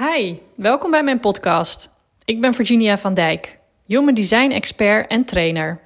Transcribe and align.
Hi, 0.00 0.34
welkom 0.54 0.90
bij 0.90 1.02
mijn 1.02 1.20
podcast. 1.20 1.90
Ik 2.24 2.40
ben 2.40 2.54
Virginia 2.54 2.98
van 2.98 3.14
Dijk, 3.14 3.58
Human 3.86 4.14
Design 4.14 4.50
expert 4.50 5.10
en 5.10 5.24
trainer. 5.24 5.80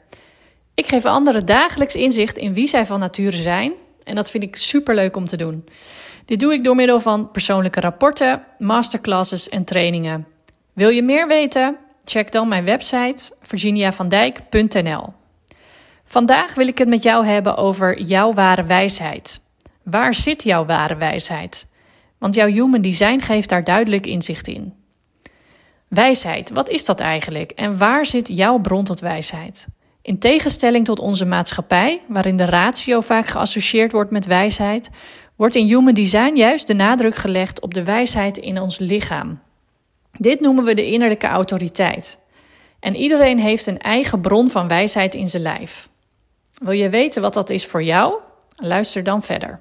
Ik 0.75 0.87
geef 0.87 1.05
anderen 1.05 1.47
dagelijks 1.47 1.95
inzicht 1.95 2.37
in 2.37 2.55
wie 2.55 2.67
zij 2.67 2.87
van 2.87 3.01
nature 3.01 3.37
zijn 3.37 3.73
en 4.03 4.15
dat 4.15 4.31
vind 4.31 4.43
ik 4.43 4.57
superleuk 4.57 5.17
om 5.17 5.27
te 5.27 5.37
doen. 5.37 5.69
Dit 6.25 6.41
doe 6.41 6.53
ik 6.53 6.65
door 6.65 6.75
middel 6.75 7.01
van 7.01 7.31
persoonlijke 7.31 7.81
rapporten, 7.81 8.45
masterclasses 8.59 9.49
en 9.49 9.65
trainingen. 9.65 10.27
Wil 10.73 10.89
je 10.89 11.03
meer 11.03 11.29
weten? 11.29 11.77
Check 12.05 12.33
dan 12.33 12.49
mijn 12.49 12.65
website 12.65 13.35
virginiavandijk.nl. 13.43 15.13
Vandaag 16.05 16.55
wil 16.55 16.67
ik 16.67 16.79
het 16.79 16.89
met 16.89 17.03
jou 17.03 17.27
hebben 17.27 17.57
over 17.57 18.01
jouw 18.01 18.33
ware 18.33 18.65
wijsheid. 18.65 19.41
Waar 19.83 20.15
zit 20.15 20.43
jouw 20.43 20.65
ware 20.65 20.97
wijsheid? 20.97 21.71
Want 22.23 22.35
jouw 22.35 22.47
human 22.47 22.81
design 22.81 23.21
geeft 23.21 23.49
daar 23.49 23.65
duidelijk 23.65 24.07
inzicht 24.07 24.49
in. 24.49 24.75
Wijsheid, 25.89 26.51
wat 26.51 26.69
is 26.69 26.85
dat 26.85 27.01
eigenlijk 27.01 27.51
en 27.51 27.79
waar 27.79 28.07
zit 28.07 28.29
jouw 28.29 28.59
bron 28.59 28.85
tot 28.85 29.01
wijsheid? 29.01 29.67
In 30.03 30.19
tegenstelling 30.19 30.85
tot 30.85 30.99
onze 30.99 31.25
maatschappij, 31.25 32.01
waarin 32.09 32.37
de 32.37 32.45
ratio 32.45 33.01
vaak 33.01 33.27
geassocieerd 33.27 33.93
wordt 33.93 34.11
met 34.11 34.27
wijsheid, 34.27 34.91
wordt 35.37 35.55
in 35.55 35.67
human 35.67 35.95
design 35.95 36.37
juist 36.37 36.67
de 36.67 36.75
nadruk 36.75 37.15
gelegd 37.15 37.61
op 37.61 37.75
de 37.75 37.85
wijsheid 37.85 38.39
in 38.39 38.61
ons 38.61 38.79
lichaam. 38.79 39.41
Dit 40.19 40.41
noemen 40.41 40.65
we 40.65 40.75
de 40.75 40.87
innerlijke 40.87 41.27
autoriteit. 41.27 42.19
En 42.81 42.97
iedereen 42.97 43.39
heeft 43.39 43.67
een 43.67 43.79
eigen 43.79 44.21
bron 44.21 44.51
van 44.51 44.69
wijsheid 44.69 45.15
in 45.15 45.29
zijn 45.29 45.43
lijf. 45.43 45.89
Wil 46.55 46.75
je 46.75 46.89
weten 46.89 47.23
wat 47.23 47.35
dat 47.35 47.51
is 47.51 47.67
voor 47.67 47.83
jou? 47.83 48.15
Luister 48.57 49.03
dan 49.03 49.23
verder. 49.23 49.61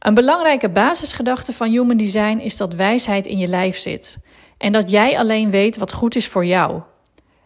Een 0.00 0.14
belangrijke 0.14 0.68
basisgedachte 0.68 1.52
van 1.52 1.70
Human 1.70 1.96
Design 1.96 2.38
is 2.38 2.56
dat 2.56 2.74
wijsheid 2.74 3.26
in 3.26 3.38
je 3.38 3.46
lijf 3.46 3.78
zit 3.78 4.18
en 4.58 4.72
dat 4.72 4.90
jij 4.90 5.18
alleen 5.18 5.50
weet 5.50 5.76
wat 5.76 5.92
goed 5.92 6.16
is 6.16 6.28
voor 6.28 6.44
jou. 6.44 6.80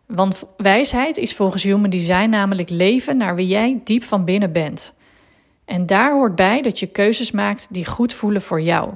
Want 0.06 0.42
wijsheid 0.56 1.16
is 1.16 1.34
volgens 1.34 1.62
Human 1.62 1.91
Design 1.91 2.28
namelijk 2.28 2.70
leven 2.70 3.16
naar 3.16 3.34
wie 3.34 3.47
jij 3.47 3.80
diep 3.84 4.02
van 4.02 4.25
binnen 4.25 4.52
bent. 4.52 4.94
En 5.64 5.86
daar 5.86 6.12
hoort 6.12 6.34
bij 6.34 6.62
dat 6.62 6.78
je 6.78 6.86
keuzes 6.86 7.30
maakt 7.30 7.75
die 7.75 7.86
goed 7.86 8.12
voelen 8.12 8.42
voor 8.42 8.60
jou. 8.60 8.92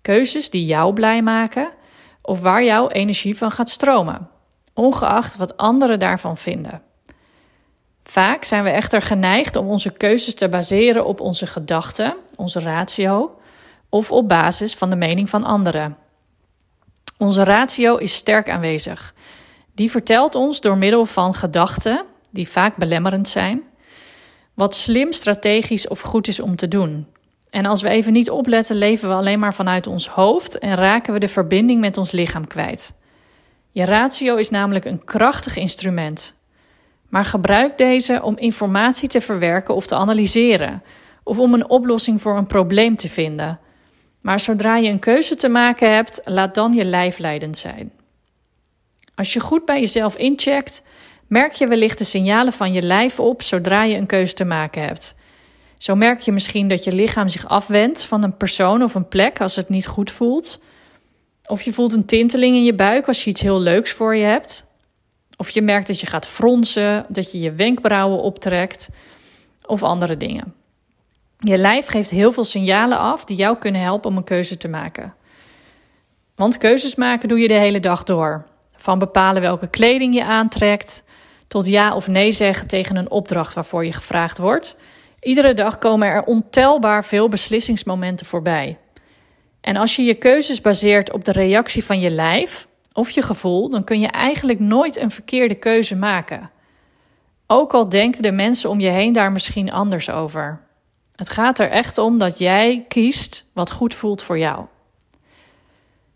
Keuzes 0.00 0.50
die 0.50 0.64
jou 0.64 0.92
blij 0.92 1.22
maken 1.22 1.70
of 2.22 2.40
waar 2.40 2.64
jouw 2.64 2.88
energie 2.88 3.36
van 3.36 3.50
gaat 3.50 3.70
stromen, 3.70 4.28
ongeacht 4.74 5.36
wat 5.36 5.56
anderen 5.56 5.98
daarvan 5.98 6.36
vinden. 6.36 6.82
Vaak 8.10 8.44
zijn 8.44 8.64
we 8.64 8.70
echter 8.70 9.02
geneigd 9.02 9.56
om 9.56 9.68
onze 9.68 9.90
keuzes 9.92 10.34
te 10.34 10.48
baseren 10.48 11.06
op 11.06 11.20
onze 11.20 11.46
gedachten, 11.46 12.16
onze 12.36 12.60
ratio, 12.60 13.38
of 13.88 14.12
op 14.12 14.28
basis 14.28 14.74
van 14.74 14.90
de 14.90 14.96
mening 14.96 15.30
van 15.30 15.44
anderen. 15.44 15.96
Onze 17.18 17.44
ratio 17.44 17.96
is 17.96 18.14
sterk 18.14 18.50
aanwezig. 18.50 19.14
Die 19.74 19.90
vertelt 19.90 20.34
ons 20.34 20.60
door 20.60 20.78
middel 20.78 21.06
van 21.06 21.34
gedachten, 21.34 22.04
die 22.30 22.48
vaak 22.48 22.76
belemmerend 22.76 23.28
zijn, 23.28 23.62
wat 24.54 24.74
slim, 24.74 25.12
strategisch 25.12 25.88
of 25.88 26.00
goed 26.00 26.28
is 26.28 26.40
om 26.40 26.56
te 26.56 26.68
doen. 26.68 27.06
En 27.50 27.66
als 27.66 27.82
we 27.82 27.88
even 27.88 28.12
niet 28.12 28.30
opletten, 28.30 28.76
leven 28.76 29.08
we 29.08 29.14
alleen 29.14 29.38
maar 29.38 29.54
vanuit 29.54 29.86
ons 29.86 30.08
hoofd 30.08 30.58
en 30.58 30.74
raken 30.74 31.12
we 31.12 31.18
de 31.18 31.28
verbinding 31.28 31.80
met 31.80 31.96
ons 31.96 32.10
lichaam 32.10 32.46
kwijt. 32.46 32.94
Je 33.70 33.84
ratio 33.84 34.36
is 34.36 34.50
namelijk 34.50 34.84
een 34.84 35.04
krachtig 35.04 35.56
instrument. 35.56 36.38
Maar 37.10 37.24
gebruik 37.24 37.78
deze 37.78 38.22
om 38.22 38.36
informatie 38.36 39.08
te 39.08 39.20
verwerken 39.20 39.74
of 39.74 39.86
te 39.86 39.94
analyseren, 39.94 40.82
of 41.22 41.38
om 41.38 41.54
een 41.54 41.68
oplossing 41.68 42.22
voor 42.22 42.36
een 42.36 42.46
probleem 42.46 42.96
te 42.96 43.08
vinden. 43.08 43.60
Maar 44.20 44.40
zodra 44.40 44.76
je 44.76 44.88
een 44.88 44.98
keuze 44.98 45.34
te 45.34 45.48
maken 45.48 45.94
hebt, 45.94 46.20
laat 46.24 46.54
dan 46.54 46.72
je 46.72 46.84
lijf 46.84 47.18
leidend 47.18 47.58
zijn. 47.58 47.92
Als 49.14 49.32
je 49.32 49.40
goed 49.40 49.64
bij 49.64 49.80
jezelf 49.80 50.16
incheckt, 50.16 50.82
merk 51.26 51.52
je 51.52 51.66
wellicht 51.66 51.98
de 51.98 52.04
signalen 52.04 52.52
van 52.52 52.72
je 52.72 52.82
lijf 52.82 53.20
op 53.20 53.42
zodra 53.42 53.84
je 53.84 53.96
een 53.96 54.06
keuze 54.06 54.34
te 54.34 54.44
maken 54.44 54.82
hebt. 54.82 55.14
Zo 55.78 55.94
merk 55.94 56.20
je 56.20 56.32
misschien 56.32 56.68
dat 56.68 56.84
je 56.84 56.92
lichaam 56.92 57.28
zich 57.28 57.48
afwendt 57.48 58.04
van 58.04 58.22
een 58.22 58.36
persoon 58.36 58.82
of 58.82 58.94
een 58.94 59.08
plek 59.08 59.40
als 59.40 59.56
het 59.56 59.68
niet 59.68 59.86
goed 59.86 60.10
voelt. 60.10 60.60
Of 61.46 61.62
je 61.62 61.72
voelt 61.72 61.92
een 61.92 62.04
tinteling 62.04 62.56
in 62.56 62.64
je 62.64 62.74
buik 62.74 63.06
als 63.06 63.24
je 63.24 63.30
iets 63.30 63.40
heel 63.40 63.60
leuks 63.60 63.90
voor 63.90 64.16
je 64.16 64.24
hebt. 64.24 64.69
Of 65.40 65.50
je 65.50 65.62
merkt 65.62 65.86
dat 65.86 66.00
je 66.00 66.06
gaat 66.06 66.26
fronsen, 66.26 67.06
dat 67.08 67.32
je 67.32 67.40
je 67.40 67.52
wenkbrauwen 67.52 68.20
optrekt 68.22 68.90
of 69.66 69.82
andere 69.82 70.16
dingen. 70.16 70.54
Je 71.38 71.58
lijf 71.58 71.86
geeft 71.86 72.10
heel 72.10 72.32
veel 72.32 72.44
signalen 72.44 72.98
af 72.98 73.24
die 73.24 73.36
jou 73.36 73.58
kunnen 73.58 73.80
helpen 73.80 74.10
om 74.10 74.16
een 74.16 74.24
keuze 74.24 74.56
te 74.56 74.68
maken. 74.68 75.14
Want 76.34 76.58
keuzes 76.58 76.94
maken 76.94 77.28
doe 77.28 77.38
je 77.38 77.48
de 77.48 77.54
hele 77.54 77.80
dag 77.80 78.02
door. 78.02 78.46
Van 78.74 78.98
bepalen 78.98 79.42
welke 79.42 79.68
kleding 79.68 80.14
je 80.14 80.24
aantrekt, 80.24 81.04
tot 81.48 81.66
ja 81.66 81.94
of 81.94 82.08
nee 82.08 82.32
zeggen 82.32 82.68
tegen 82.68 82.96
een 82.96 83.10
opdracht 83.10 83.54
waarvoor 83.54 83.84
je 83.84 83.92
gevraagd 83.92 84.38
wordt. 84.38 84.76
Iedere 85.20 85.54
dag 85.54 85.78
komen 85.78 86.08
er 86.08 86.24
ontelbaar 86.24 87.04
veel 87.04 87.28
beslissingsmomenten 87.28 88.26
voorbij. 88.26 88.78
En 89.60 89.76
als 89.76 89.96
je 89.96 90.02
je 90.02 90.14
keuzes 90.14 90.60
baseert 90.60 91.12
op 91.12 91.24
de 91.24 91.32
reactie 91.32 91.84
van 91.84 92.00
je 92.00 92.10
lijf 92.10 92.68
of 92.92 93.10
je 93.10 93.22
gevoel, 93.22 93.70
dan 93.70 93.84
kun 93.84 94.00
je 94.00 94.08
eigenlijk 94.08 94.58
nooit 94.60 94.96
een 94.96 95.10
verkeerde 95.10 95.54
keuze 95.54 95.96
maken. 95.96 96.50
Ook 97.46 97.74
al 97.74 97.88
denken 97.88 98.22
de 98.22 98.32
mensen 98.32 98.70
om 98.70 98.80
je 98.80 98.88
heen 98.88 99.12
daar 99.12 99.32
misschien 99.32 99.72
anders 99.72 100.10
over. 100.10 100.60
Het 101.14 101.30
gaat 101.30 101.58
er 101.58 101.70
echt 101.70 101.98
om 101.98 102.18
dat 102.18 102.38
jij 102.38 102.84
kiest 102.88 103.46
wat 103.52 103.70
goed 103.70 103.94
voelt 103.94 104.22
voor 104.22 104.38
jou. 104.38 104.64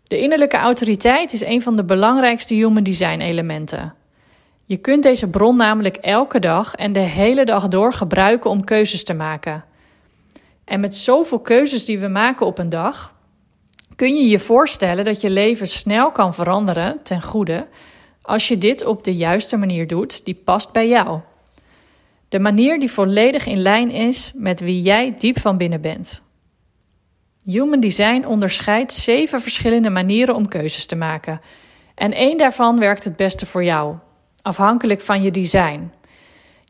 De 0.07 0.19
innerlijke 0.19 0.57
autoriteit 0.57 1.33
is 1.33 1.41
een 1.41 1.61
van 1.61 1.75
de 1.75 1.83
belangrijkste 1.83 2.53
human 2.53 2.83
design 2.83 3.19
elementen. 3.19 3.93
Je 4.65 4.77
kunt 4.77 5.03
deze 5.03 5.29
bron 5.29 5.57
namelijk 5.57 5.95
elke 5.95 6.39
dag 6.39 6.75
en 6.75 6.93
de 6.93 6.99
hele 6.99 7.45
dag 7.45 7.67
door 7.67 7.93
gebruiken 7.93 8.49
om 8.49 8.63
keuzes 8.63 9.03
te 9.03 9.13
maken. 9.13 9.63
En 10.65 10.79
met 10.79 10.95
zoveel 10.95 11.39
keuzes 11.39 11.85
die 11.85 11.99
we 11.99 12.07
maken 12.07 12.45
op 12.45 12.57
een 12.57 12.69
dag, 12.69 13.14
kun 13.95 14.15
je 14.15 14.27
je 14.27 14.39
voorstellen 14.39 15.05
dat 15.05 15.21
je 15.21 15.29
leven 15.29 15.67
snel 15.67 16.11
kan 16.11 16.33
veranderen 16.33 16.99
ten 17.03 17.21
goede 17.21 17.67
als 18.21 18.47
je 18.47 18.57
dit 18.57 18.85
op 18.85 19.03
de 19.03 19.15
juiste 19.15 19.57
manier 19.57 19.87
doet 19.87 20.25
die 20.25 20.35
past 20.43 20.71
bij 20.71 20.87
jou. 20.87 21.19
De 22.29 22.39
manier 22.39 22.79
die 22.79 22.91
volledig 22.91 23.45
in 23.45 23.61
lijn 23.61 23.91
is 23.91 24.31
met 24.35 24.59
wie 24.59 24.81
jij 24.81 25.15
diep 25.17 25.39
van 25.39 25.57
binnen 25.57 25.81
bent. 25.81 26.23
Human 27.43 27.79
Design 27.79 28.25
onderscheidt 28.25 28.93
zeven 28.93 29.41
verschillende 29.41 29.89
manieren 29.89 30.35
om 30.35 30.47
keuzes 30.47 30.85
te 30.85 30.95
maken. 30.95 31.41
En 31.95 32.13
één 32.13 32.37
daarvan 32.37 32.79
werkt 32.79 33.03
het 33.03 33.15
beste 33.15 33.45
voor 33.45 33.63
jou, 33.63 33.95
afhankelijk 34.41 35.01
van 35.01 35.21
je 35.21 35.31
design. 35.31 35.91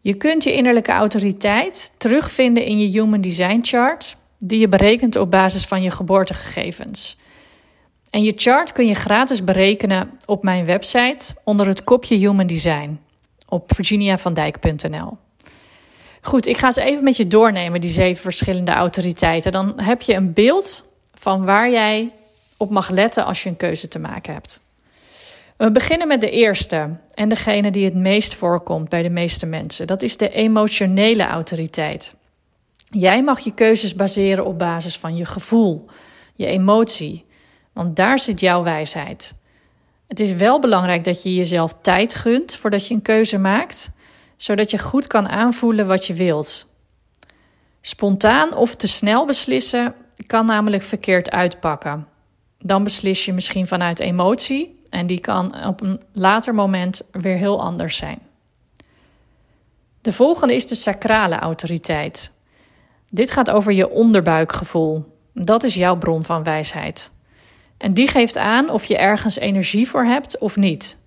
Je 0.01 0.13
kunt 0.13 0.43
je 0.43 0.53
innerlijke 0.53 0.91
autoriteit 0.91 1.93
terugvinden 1.97 2.65
in 2.65 2.79
je 2.79 2.99
Human 2.99 3.21
Design 3.21 3.59
chart, 3.61 4.17
die 4.38 4.59
je 4.59 4.68
berekent 4.68 5.16
op 5.16 5.31
basis 5.31 5.66
van 5.66 5.81
je 5.81 5.91
geboortegegevens. 5.91 7.18
En 8.09 8.23
je 8.23 8.34
chart 8.35 8.72
kun 8.72 8.88
je 8.88 8.94
gratis 8.94 9.44
berekenen 9.44 10.12
op 10.25 10.44
mijn 10.44 10.66
website 10.66 11.35
onder 11.44 11.68
het 11.68 11.84
kopje 11.84 12.16
Human 12.16 12.47
Design 12.47 13.00
op 13.47 13.72
virginiavandijk.nl. 13.75 15.18
Goed, 16.22 16.47
ik 16.47 16.57
ga 16.57 16.72
ze 16.72 16.81
even 16.81 17.03
met 17.03 17.18
je 17.18 17.28
doornemen, 17.28 17.81
die 17.81 17.90
zeven 17.90 18.22
verschillende 18.22 18.72
autoriteiten. 18.72 19.51
Dan 19.51 19.73
heb 19.81 20.01
je 20.01 20.13
een 20.13 20.34
beeld 20.34 20.85
van 21.13 21.46
waar 21.46 21.72
jij 21.72 22.12
op 22.57 22.69
mag 22.69 22.90
letten 22.90 23.25
als 23.25 23.44
je 23.44 23.50
een 23.50 23.57
keuze 23.57 23.88
te 23.88 24.00
maken 24.00 24.34
hebt. 24.34 24.62
We 25.57 25.72
beginnen 25.72 26.07
met 26.07 26.22
de 26.22 26.29
eerste 26.29 26.90
en 27.13 27.29
degene 27.29 27.72
die 27.72 27.85
het 27.85 27.96
meest 27.96 28.35
voorkomt 28.35 28.90
bij 28.90 29.02
de 29.03 29.09
meeste 29.09 29.46
mensen. 29.46 29.88
Dat 29.88 30.02
is 30.02 30.17
de 30.17 30.29
emotionele 30.29 31.25
autoriteit. 31.25 32.16
Jij 32.90 33.23
mag 33.23 33.40
je 33.40 33.53
keuzes 33.53 33.96
baseren 33.96 34.46
op 34.46 34.59
basis 34.59 34.97
van 34.97 35.16
je 35.16 35.25
gevoel, 35.25 35.85
je 36.35 36.46
emotie, 36.46 37.25
want 37.73 37.96
daar 37.96 38.20
zit 38.20 38.40
jouw 38.40 38.64
wijsheid. 38.64 39.35
Het 40.08 40.20
is 40.20 40.34
wel 40.34 40.59
belangrijk 40.59 41.03
dat 41.03 41.23
je 41.23 41.35
jezelf 41.35 41.73
tijd 41.82 42.16
gunt 42.16 42.55
voordat 42.55 42.87
je 42.87 42.93
een 42.93 43.02
keuze 43.02 43.37
maakt 43.37 43.93
zodat 44.37 44.72
je 44.72 44.79
goed 44.79 45.08
kan 45.08 45.28
aanvoelen 45.28 45.87
wat 45.87 46.05
je 46.05 46.14
wilt. 46.14 46.67
Spontaan 47.82 48.55
of 48.55 48.76
te 48.76 48.88
snel 48.88 49.26
beslissen 49.26 49.96
kan 50.28 50.46
namelijk 50.46 50.84
verkeerd 50.84 51.31
uitpakken. 51.31 52.08
Dan 52.59 52.84
beslis 52.84 53.26
je 53.26 53.34
misschien 53.34 53.67
vanuit 53.67 53.99
emotie 53.99 54.84
en 54.90 55.08
die 55.08 55.20
kan 55.20 55.66
op 55.66 55.81
een 55.81 56.02
later 56.14 56.55
moment 56.55 57.02
weer 57.11 57.38
heel 57.38 57.61
anders 57.61 57.97
zijn. 57.97 58.20
De 60.02 60.14
volgende 60.14 60.55
is 60.55 60.67
de 60.67 60.76
sacrale 60.76 61.35
autoriteit. 61.35 62.31
Dit 63.16 63.32
gaat 63.32 63.52
over 63.52 63.73
je 63.73 63.90
onderbuikgevoel. 63.90 65.06
Dat 65.34 65.64
is 65.64 65.73
jouw 65.73 65.97
bron 65.97 66.23
van 66.23 66.44
wijsheid. 66.44 67.12
En 67.78 67.94
die 67.94 68.08
geeft 68.08 68.38
aan 68.38 68.70
of 68.70 68.85
je 68.85 68.97
ergens 68.97 69.38
energie 69.38 69.90
voor 69.90 70.03
hebt 70.03 70.38
of 70.38 70.56
niet. 70.56 70.97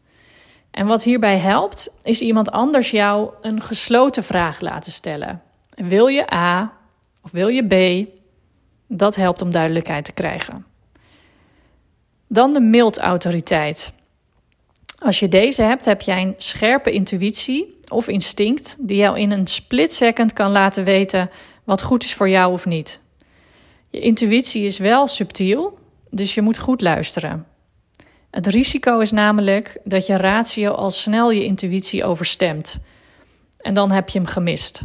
En 0.71 0.87
wat 0.87 1.03
hierbij 1.03 1.37
helpt, 1.37 1.95
is 2.03 2.21
iemand 2.21 2.51
anders 2.51 2.91
jou 2.91 3.31
een 3.41 3.63
gesloten 3.63 4.25
vraag 4.25 4.61
laten 4.61 4.93
stellen. 4.93 5.43
Wil 5.71 6.07
je 6.07 6.35
A 6.35 6.73
of 7.23 7.31
wil 7.31 7.49
je 7.49 7.67
B? 7.67 8.07
Dat 8.87 9.17
helpt 9.17 9.43
om 9.43 9.51
duidelijkheid 9.51 10.05
te 10.05 10.13
krijgen. 10.13 10.67
Dan 12.27 12.53
de 12.53 12.61
mildautoriteit. 12.61 13.93
Als 14.99 15.19
je 15.19 15.29
deze 15.29 15.63
hebt, 15.63 15.85
heb 15.85 16.01
jij 16.01 16.23
een 16.23 16.35
scherpe 16.37 16.91
intuïtie 16.91 17.81
of 17.89 18.09
instinct 18.09 18.77
die 18.79 18.97
jou 18.97 19.19
in 19.19 19.31
een 19.31 19.47
split 19.47 19.95
second 19.95 20.33
kan 20.33 20.51
laten 20.51 20.85
weten 20.85 21.31
wat 21.69 21.83
goed 21.83 22.05
is 22.05 22.15
voor 22.15 22.29
jou 22.29 22.53
of 22.53 22.67
niet. 22.67 23.01
Je 23.89 24.01
intuïtie 24.01 24.65
is 24.65 24.79
wel 24.79 25.07
subtiel, 25.07 25.79
dus 26.11 26.35
je 26.35 26.43
moet 26.43 26.59
goed 26.59 26.81
luisteren. 26.81 27.47
Het 28.31 28.47
risico 28.47 28.99
is 28.99 29.11
namelijk 29.11 29.79
dat 29.85 30.07
je 30.07 30.17
ratio 30.17 30.73
al 30.73 30.91
snel 30.91 31.31
je 31.31 31.45
intuïtie 31.45 32.05
overstemt. 32.05 32.79
En 33.59 33.75
dan 33.75 33.91
heb 33.91 34.09
je 34.09 34.19
hem 34.19 34.29
gemist. 34.29 34.83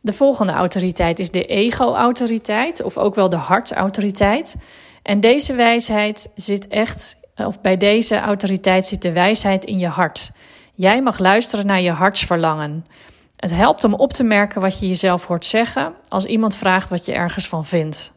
De 0.00 0.12
volgende 0.12 0.52
autoriteit 0.52 1.18
is 1.18 1.30
de 1.30 1.44
ego-autoriteit, 1.44 2.82
of 2.82 2.98
ook 2.98 3.14
wel 3.14 3.28
de 3.28 3.36
hartautoriteit. 3.36 4.56
En 5.02 5.20
deze 5.20 5.54
wijsheid 5.54 6.30
zit 6.34 6.68
echt, 6.68 7.16
of 7.36 7.60
bij 7.60 7.76
deze 7.76 8.18
autoriteit 8.18 8.86
zit 8.86 9.02
de 9.02 9.12
wijsheid 9.12 9.64
in 9.64 9.78
je 9.78 9.88
hart. 9.88 10.30
Jij 10.74 11.02
mag 11.02 11.18
luisteren 11.18 11.66
naar 11.66 11.80
je 11.80 11.90
hartsverlangen. 11.90 12.84
Het 13.42 13.54
helpt 13.54 13.84
om 13.84 13.94
op 13.94 14.12
te 14.12 14.22
merken 14.22 14.60
wat 14.60 14.80
je 14.80 14.88
jezelf 14.88 15.26
hoort 15.26 15.44
zeggen 15.44 15.94
als 16.08 16.24
iemand 16.24 16.56
vraagt 16.56 16.88
wat 16.88 17.04
je 17.04 17.12
ergens 17.12 17.48
van 17.48 17.64
vindt. 17.64 18.12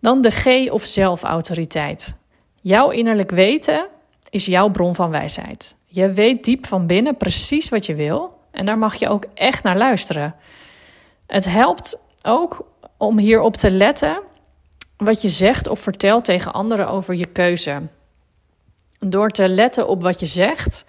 Dan 0.00 0.20
de 0.20 0.30
G 0.30 0.70
of 0.70 0.84
zelfautoriteit. 0.84 2.16
Jouw 2.60 2.90
innerlijk 2.90 3.30
weten 3.30 3.86
is 4.30 4.46
jouw 4.46 4.68
bron 4.68 4.94
van 4.94 5.10
wijsheid. 5.10 5.76
Je 5.86 6.12
weet 6.12 6.44
diep 6.44 6.66
van 6.66 6.86
binnen 6.86 7.16
precies 7.16 7.68
wat 7.68 7.86
je 7.86 7.94
wil 7.94 8.38
en 8.50 8.66
daar 8.66 8.78
mag 8.78 8.94
je 8.94 9.08
ook 9.08 9.24
echt 9.34 9.62
naar 9.62 9.76
luisteren. 9.76 10.34
Het 11.26 11.44
helpt 11.44 12.02
ook 12.22 12.66
om 12.96 13.18
hierop 13.18 13.56
te 13.56 13.70
letten 13.70 14.22
wat 14.96 15.22
je 15.22 15.28
zegt 15.28 15.68
of 15.68 15.80
vertelt 15.80 16.24
tegen 16.24 16.52
anderen 16.52 16.88
over 16.88 17.14
je 17.14 17.26
keuze. 17.26 17.82
Door 18.98 19.30
te 19.30 19.48
letten 19.48 19.88
op 19.88 20.02
wat 20.02 20.20
je 20.20 20.26
zegt, 20.26 20.84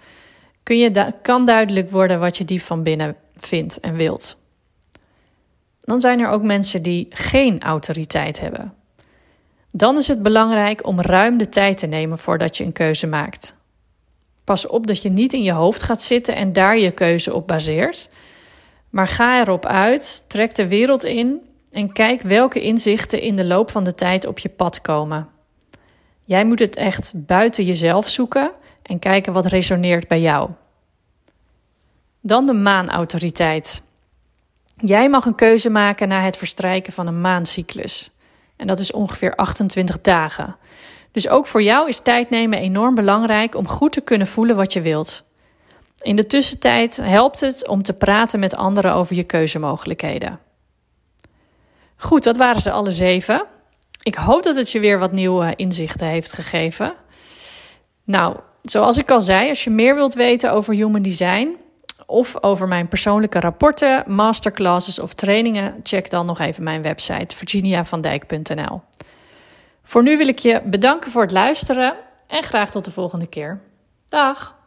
kun 0.70 0.78
je 0.78 1.12
kan 1.22 1.44
duidelijk 1.44 1.90
worden 1.90 2.20
wat 2.20 2.36
je 2.36 2.44
diep 2.44 2.60
van 2.60 2.82
binnen 2.82 3.16
vindt 3.36 3.80
en 3.80 3.94
wilt. 3.94 4.36
Dan 5.80 6.00
zijn 6.00 6.20
er 6.20 6.28
ook 6.28 6.42
mensen 6.42 6.82
die 6.82 7.06
geen 7.10 7.60
autoriteit 7.60 8.40
hebben. 8.40 8.74
Dan 9.72 9.96
is 9.96 10.08
het 10.08 10.22
belangrijk 10.22 10.86
om 10.86 11.00
ruim 11.00 11.38
de 11.38 11.48
tijd 11.48 11.78
te 11.78 11.86
nemen 11.86 12.18
voordat 12.18 12.56
je 12.56 12.64
een 12.64 12.72
keuze 12.72 13.06
maakt. 13.06 13.56
Pas 14.44 14.66
op 14.66 14.86
dat 14.86 15.02
je 15.02 15.10
niet 15.10 15.32
in 15.32 15.42
je 15.42 15.52
hoofd 15.52 15.82
gaat 15.82 16.02
zitten 16.02 16.34
en 16.34 16.52
daar 16.52 16.78
je 16.78 16.90
keuze 16.90 17.34
op 17.34 17.46
baseert. 17.46 18.08
Maar 18.90 19.08
ga 19.08 19.40
erop 19.40 19.66
uit, 19.66 20.24
trek 20.28 20.54
de 20.54 20.68
wereld 20.68 21.04
in 21.04 21.40
en 21.70 21.92
kijk 21.92 22.22
welke 22.22 22.60
inzichten 22.60 23.20
in 23.20 23.36
de 23.36 23.44
loop 23.44 23.70
van 23.70 23.84
de 23.84 23.94
tijd 23.94 24.26
op 24.26 24.38
je 24.38 24.48
pad 24.48 24.80
komen. 24.80 25.28
Jij 26.24 26.44
moet 26.44 26.58
het 26.58 26.76
echt 26.76 27.12
buiten 27.16 27.64
jezelf 27.64 28.08
zoeken 28.08 28.50
en 28.82 28.98
kijken 28.98 29.32
wat 29.32 29.46
resoneert 29.46 30.08
bij 30.08 30.20
jou. 30.20 30.50
Dan 32.20 32.46
de 32.46 32.52
maanautoriteit. 32.52 33.82
Jij 34.76 35.08
mag 35.08 35.24
een 35.24 35.34
keuze 35.34 35.70
maken 35.70 36.08
na 36.08 36.20
het 36.20 36.36
verstrijken 36.36 36.92
van 36.92 37.06
een 37.06 37.20
maancyclus. 37.20 38.10
En 38.56 38.66
dat 38.66 38.78
is 38.78 38.92
ongeveer 38.92 39.34
28 39.34 40.00
dagen. 40.00 40.56
Dus 41.12 41.28
ook 41.28 41.46
voor 41.46 41.62
jou 41.62 41.88
is 41.88 42.00
tijd 42.00 42.30
nemen 42.30 42.58
enorm 42.58 42.94
belangrijk 42.94 43.54
om 43.54 43.68
goed 43.68 43.92
te 43.92 44.00
kunnen 44.00 44.26
voelen 44.26 44.56
wat 44.56 44.72
je 44.72 44.80
wilt. 44.80 45.24
In 46.00 46.16
de 46.16 46.26
tussentijd 46.26 46.96
helpt 46.96 47.40
het 47.40 47.68
om 47.68 47.82
te 47.82 47.92
praten 47.92 48.40
met 48.40 48.54
anderen 48.54 48.94
over 48.94 49.16
je 49.16 49.24
keuzemogelijkheden. 49.24 50.38
Goed, 51.96 52.24
dat 52.24 52.36
waren 52.36 52.60
ze 52.60 52.70
alle 52.70 52.90
zeven. 52.90 53.44
Ik 54.02 54.14
hoop 54.14 54.42
dat 54.42 54.56
het 54.56 54.70
je 54.70 54.80
weer 54.80 54.98
wat 54.98 55.12
nieuwe 55.12 55.56
inzichten 55.56 56.06
heeft 56.06 56.32
gegeven. 56.32 56.94
Nou, 58.04 58.36
zoals 58.62 58.98
ik 58.98 59.10
al 59.10 59.20
zei, 59.20 59.48
als 59.48 59.64
je 59.64 59.70
meer 59.70 59.94
wilt 59.94 60.14
weten 60.14 60.52
over 60.52 60.74
human 60.74 61.02
design 61.02 61.56
of 62.06 62.42
over 62.42 62.68
mijn 62.68 62.88
persoonlijke 62.88 63.40
rapporten, 63.40 64.04
masterclasses 64.06 64.98
of 64.98 65.14
trainingen, 65.14 65.80
check 65.82 66.10
dan 66.10 66.26
nog 66.26 66.38
even 66.38 66.62
mijn 66.62 66.82
website 66.82 67.36
virginiavandijk.nl. 67.36 68.80
Voor 69.82 70.02
nu 70.02 70.16
wil 70.16 70.28
ik 70.28 70.38
je 70.38 70.62
bedanken 70.64 71.10
voor 71.10 71.22
het 71.22 71.30
luisteren 71.30 71.94
en 72.26 72.42
graag 72.42 72.70
tot 72.70 72.84
de 72.84 72.90
volgende 72.90 73.26
keer. 73.26 73.60
Dag! 74.08 74.59